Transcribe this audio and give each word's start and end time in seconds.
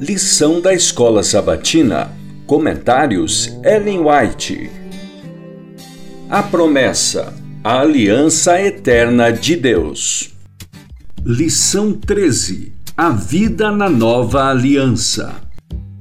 Lição 0.00 0.60
da 0.60 0.72
Escola 0.72 1.24
Sabatina. 1.24 2.12
Comentários 2.46 3.48
Ellen 3.64 3.98
White. 3.98 4.70
A 6.30 6.40
promessa. 6.40 7.34
A 7.64 7.80
aliança 7.80 8.62
eterna 8.62 9.32
de 9.32 9.56
Deus. 9.56 10.32
Lição 11.26 11.92
13. 11.92 12.72
A 12.96 13.10
vida 13.10 13.72
na 13.72 13.90
nova 13.90 14.48
aliança. 14.48 15.34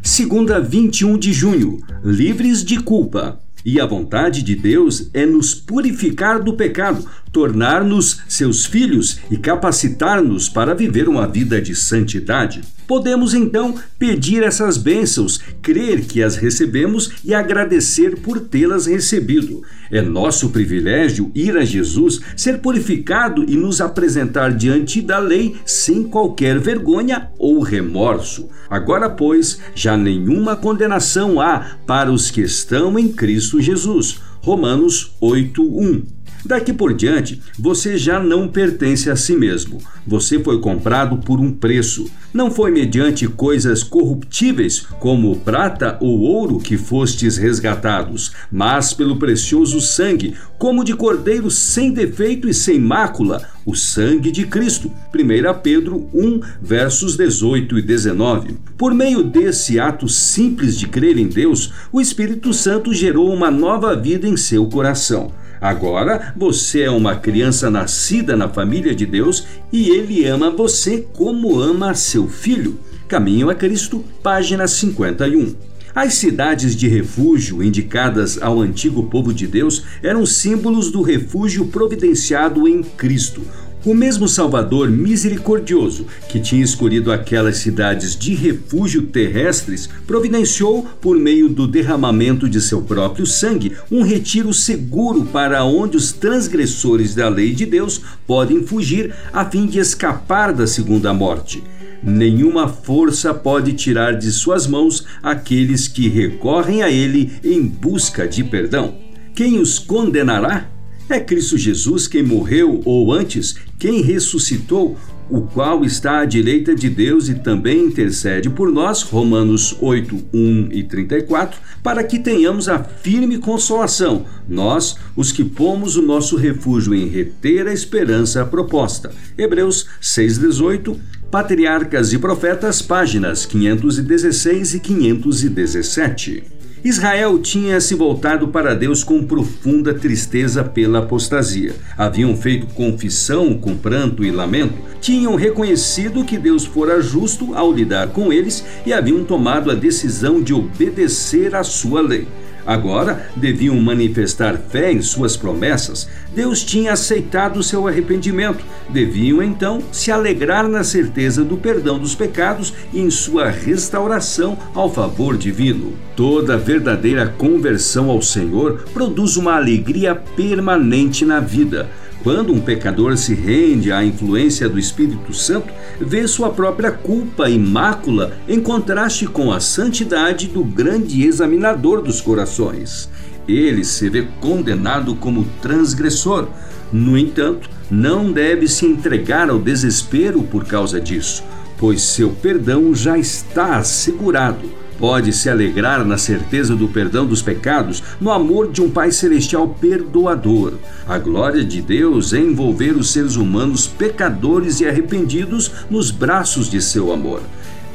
Segunda 0.00 0.60
21 0.60 1.18
de 1.18 1.32
junho. 1.32 1.80
Livres 2.04 2.64
de 2.64 2.78
culpa. 2.80 3.40
E 3.64 3.80
a 3.80 3.86
vontade 3.86 4.44
de 4.44 4.54
Deus 4.54 5.10
é 5.12 5.26
nos 5.26 5.52
purificar 5.52 6.40
do 6.40 6.54
pecado, 6.54 7.04
tornar-nos 7.32 8.22
seus 8.28 8.66
filhos 8.66 9.20
e 9.30 9.36
capacitar-nos 9.36 10.48
para 10.48 10.74
viver 10.74 11.08
uma 11.08 11.26
vida 11.26 11.60
de 11.60 11.74
santidade. 11.74 12.62
Podemos 12.86 13.34
então 13.34 13.76
pedir 14.00 14.42
essas 14.42 14.76
bênçãos, 14.76 15.38
crer 15.62 16.00
que 16.06 16.24
as 16.24 16.34
recebemos 16.34 17.12
e 17.24 17.32
agradecer 17.32 18.16
por 18.16 18.40
tê-las 18.40 18.86
recebido. 18.86 19.62
É 19.92 20.02
nosso 20.02 20.50
privilégio 20.50 21.30
ir 21.32 21.56
a 21.56 21.64
Jesus, 21.64 22.20
ser 22.36 22.58
purificado 22.58 23.44
e 23.48 23.56
nos 23.56 23.80
apresentar 23.80 24.52
diante 24.52 25.00
da 25.00 25.20
lei 25.20 25.54
sem 25.64 26.02
qualquer 26.02 26.58
vergonha 26.58 27.30
ou 27.38 27.60
remorso. 27.60 28.48
Agora, 28.68 29.08
pois, 29.08 29.60
já 29.72 29.96
nenhuma 29.96 30.56
condenação 30.56 31.40
há 31.40 31.76
para 31.86 32.10
os 32.10 32.28
que 32.28 32.40
estão 32.40 32.98
em 32.98 33.06
Cristo 33.06 33.60
Jesus. 33.60 34.18
Romanos 34.42 35.12
8:1 35.20 36.19
Daqui 36.44 36.72
por 36.72 36.94
diante, 36.94 37.40
você 37.58 37.98
já 37.98 38.18
não 38.18 38.48
pertence 38.48 39.10
a 39.10 39.16
si 39.16 39.36
mesmo. 39.36 39.78
Você 40.06 40.38
foi 40.38 40.58
comprado 40.60 41.18
por 41.18 41.38
um 41.38 41.52
preço. 41.52 42.10
Não 42.32 42.50
foi 42.50 42.70
mediante 42.70 43.26
coisas 43.26 43.82
corruptíveis, 43.82 44.80
como 44.98 45.36
prata 45.36 45.98
ou 46.00 46.20
ouro, 46.20 46.58
que 46.58 46.76
fostes 46.76 47.36
resgatados, 47.36 48.32
mas 48.50 48.94
pelo 48.94 49.18
precioso 49.18 49.80
sangue, 49.80 50.34
como 50.58 50.84
de 50.84 50.94
cordeiro 50.94 51.50
sem 51.50 51.92
defeito 51.92 52.48
e 52.48 52.54
sem 52.54 52.78
mácula, 52.78 53.46
o 53.66 53.74
sangue 53.74 54.30
de 54.30 54.46
Cristo. 54.46 54.90
1 55.14 55.60
Pedro 55.62 56.08
1, 56.14 56.40
versos 56.62 57.16
18 57.16 57.78
e 57.78 57.82
19. 57.82 58.58
Por 58.78 58.94
meio 58.94 59.22
desse 59.22 59.78
ato 59.78 60.08
simples 60.08 60.78
de 60.78 60.86
crer 60.86 61.18
em 61.18 61.26
Deus, 61.26 61.72
o 61.92 62.00
Espírito 62.00 62.54
Santo 62.54 62.94
gerou 62.94 63.32
uma 63.32 63.50
nova 63.50 63.94
vida 63.94 64.26
em 64.26 64.36
seu 64.36 64.66
coração. 64.66 65.32
Agora 65.60 66.32
você 66.34 66.82
é 66.82 66.90
uma 66.90 67.16
criança 67.16 67.68
nascida 67.70 68.34
na 68.34 68.48
família 68.48 68.94
de 68.94 69.04
Deus 69.04 69.46
e 69.70 69.90
ele 69.90 70.24
ama 70.24 70.50
você 70.50 71.06
como 71.12 71.60
ama 71.60 71.94
seu 71.94 72.26
filho. 72.28 72.78
Caminho 73.06 73.50
a 73.50 73.54
Cristo, 73.54 74.02
página 74.22 74.66
51. 74.66 75.54
As 75.94 76.14
cidades 76.14 76.74
de 76.74 76.88
refúgio 76.88 77.62
indicadas 77.62 78.40
ao 78.40 78.60
antigo 78.60 79.02
povo 79.04 79.34
de 79.34 79.46
Deus 79.46 79.84
eram 80.02 80.24
símbolos 80.24 80.90
do 80.90 81.02
refúgio 81.02 81.66
providenciado 81.66 82.66
em 82.66 82.82
Cristo, 82.82 83.42
o 83.84 83.94
mesmo 83.94 84.28
Salvador 84.28 84.90
misericordioso 84.90 86.06
que 86.28 86.40
tinha 86.40 86.62
escolhido 86.62 87.12
aquelas 87.12 87.58
cidades 87.58 88.16
de 88.16 88.34
refúgio 88.34 89.02
terrestres 89.02 89.88
providenciou, 90.06 90.86
por 91.00 91.16
meio 91.16 91.48
do 91.48 91.66
derramamento 91.66 92.48
de 92.48 92.60
seu 92.60 92.82
próprio 92.82 93.26
sangue, 93.26 93.76
um 93.90 94.02
retiro 94.02 94.52
seguro 94.52 95.24
para 95.26 95.64
onde 95.64 95.96
os 95.96 96.12
transgressores 96.12 97.14
da 97.14 97.28
lei 97.28 97.54
de 97.54 97.66
Deus 97.66 98.00
podem 98.26 98.64
fugir 98.64 99.14
a 99.32 99.44
fim 99.44 99.66
de 99.66 99.78
escapar 99.78 100.52
da 100.52 100.66
segunda 100.66 101.12
morte. 101.12 101.62
Nenhuma 102.02 102.66
força 102.66 103.34
pode 103.34 103.74
tirar 103.74 104.16
de 104.16 104.32
suas 104.32 104.66
mãos 104.66 105.04
aqueles 105.22 105.86
que 105.86 106.08
recorrem 106.08 106.82
a 106.82 106.90
Ele 106.90 107.32
em 107.44 107.62
busca 107.62 108.26
de 108.26 108.42
perdão. 108.42 108.94
Quem 109.34 109.58
os 109.58 109.78
condenará? 109.78 110.66
É 111.10 111.18
Cristo 111.18 111.58
Jesus 111.58 112.06
quem 112.06 112.22
morreu, 112.22 112.80
ou 112.84 113.12
antes, 113.12 113.56
quem 113.80 114.00
ressuscitou, 114.00 114.96
o 115.28 115.40
qual 115.40 115.84
está 115.84 116.20
à 116.20 116.24
direita 116.24 116.72
de 116.72 116.88
Deus 116.88 117.28
e 117.28 117.34
também 117.34 117.86
intercede 117.86 118.48
por 118.48 118.70
nós, 118.70 119.02
Romanos 119.02 119.76
8, 119.80 120.26
1 120.32 120.68
e 120.70 120.84
34, 120.84 121.60
para 121.82 122.04
que 122.04 122.16
tenhamos 122.16 122.68
a 122.68 122.84
firme 122.84 123.38
consolação, 123.38 124.24
nós, 124.48 124.94
os 125.16 125.32
que 125.32 125.42
pomos 125.42 125.96
o 125.96 126.02
nosso 126.02 126.36
refúgio 126.36 126.94
em 126.94 127.08
reter 127.08 127.66
a 127.66 127.72
esperança 127.72 128.46
proposta. 128.46 129.10
Hebreus 129.36 129.86
6, 130.00 130.38
18, 130.38 130.96
Patriarcas 131.28 132.12
e 132.12 132.18
Profetas, 132.18 132.80
páginas 132.80 133.44
516 133.46 134.74
e 134.74 134.78
517. 134.78 136.59
Israel 136.82 137.38
tinha 137.38 137.78
se 137.78 137.94
voltado 137.94 138.48
para 138.48 138.74
Deus 138.74 139.04
com 139.04 139.22
profunda 139.22 139.92
tristeza 139.92 140.64
pela 140.64 141.00
apostasia. 141.00 141.74
Haviam 141.96 142.34
feito 142.34 142.66
confissão 142.74 143.52
com 143.52 143.76
pranto 143.76 144.24
e 144.24 144.30
lamento, 144.30 144.74
tinham 145.00 145.34
reconhecido 145.34 146.24
que 146.24 146.38
Deus 146.38 146.64
fora 146.64 147.02
justo 147.02 147.54
ao 147.54 147.70
lidar 147.70 148.08
com 148.08 148.32
eles 148.32 148.64
e 148.86 148.92
haviam 148.94 149.24
tomado 149.24 149.70
a 149.70 149.74
decisão 149.74 150.42
de 150.42 150.54
obedecer 150.54 151.54
à 151.54 151.62
sua 151.62 152.00
lei. 152.00 152.26
Agora 152.70 153.26
deviam 153.34 153.74
manifestar 153.80 154.56
fé 154.56 154.92
em 154.92 155.02
suas 155.02 155.36
promessas. 155.36 156.08
Deus 156.32 156.62
tinha 156.62 156.92
aceitado 156.92 157.64
seu 157.64 157.88
arrependimento. 157.88 158.64
Deviam 158.88 159.42
então 159.42 159.82
se 159.90 160.12
alegrar 160.12 160.68
na 160.68 160.84
certeza 160.84 161.42
do 161.42 161.56
perdão 161.56 161.98
dos 161.98 162.14
pecados 162.14 162.72
e 162.92 163.00
em 163.00 163.10
sua 163.10 163.50
restauração 163.50 164.56
ao 164.72 164.88
favor 164.88 165.36
divino. 165.36 165.94
Toda 166.14 166.56
verdadeira 166.56 167.26
conversão 167.26 168.08
ao 168.08 168.22
Senhor 168.22 168.84
produz 168.94 169.36
uma 169.36 169.56
alegria 169.56 170.14
permanente 170.14 171.24
na 171.24 171.40
vida. 171.40 171.90
Quando 172.22 172.52
um 172.52 172.60
pecador 172.60 173.16
se 173.16 173.34
rende 173.34 173.90
à 173.90 174.04
influência 174.04 174.68
do 174.68 174.78
Espírito 174.78 175.32
Santo, 175.32 175.72
vê 175.98 176.28
sua 176.28 176.50
própria 176.50 176.90
culpa 176.90 177.48
e 177.48 177.58
mácula 177.58 178.36
em 178.46 178.60
contraste 178.60 179.26
com 179.26 179.50
a 179.50 179.58
santidade 179.58 180.46
do 180.46 180.62
grande 180.62 181.24
examinador 181.24 182.02
dos 182.02 182.20
corações. 182.20 183.08
Ele 183.48 183.82
se 183.84 184.10
vê 184.10 184.28
condenado 184.38 185.14
como 185.14 185.46
transgressor. 185.62 186.48
No 186.92 187.16
entanto, 187.16 187.70
não 187.90 188.30
deve 188.30 188.68
se 188.68 188.84
entregar 188.84 189.48
ao 189.48 189.58
desespero 189.58 190.42
por 190.42 190.66
causa 190.66 191.00
disso, 191.00 191.42
pois 191.78 192.02
seu 192.02 192.30
perdão 192.30 192.94
já 192.94 193.16
está 193.16 193.76
assegurado 193.76 194.68
pode 195.00 195.32
se 195.32 195.48
alegrar 195.48 196.04
na 196.04 196.18
certeza 196.18 196.76
do 196.76 196.86
perdão 196.86 197.26
dos 197.26 197.40
pecados, 197.40 198.02
no 198.20 198.30
amor 198.30 198.70
de 198.70 198.82
um 198.82 198.90
Pai 198.90 199.10
Celestial 199.10 199.68
perdoador. 199.80 200.74
A 201.08 201.18
glória 201.18 201.64
de 201.64 201.80
Deus 201.80 202.34
é 202.34 202.38
envolver 202.38 202.92
os 202.92 203.10
seres 203.10 203.34
humanos 203.34 203.86
pecadores 203.86 204.80
e 204.80 204.86
arrependidos 204.86 205.72
nos 205.88 206.10
braços 206.10 206.70
de 206.70 206.82
seu 206.82 207.10
amor. 207.10 207.40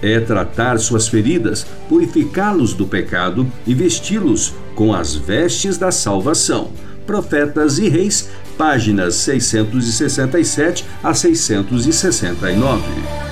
É 0.02 0.20
tratar 0.20 0.80
suas 0.80 1.08
feridas, 1.08 1.66
purificá-los 1.88 2.74
do 2.74 2.86
pecado 2.86 3.48
e 3.66 3.74
vesti-los 3.74 4.54
com 4.74 4.94
as 4.94 5.16
vestes 5.16 5.78
da 5.78 5.92
salvação. 5.92 6.72
Profetas 7.06 7.78
e 7.78 7.88
Reis, 7.88 8.30
páginas 8.58 9.16
667 9.16 10.84
a 11.04 11.14
669. 11.14 13.25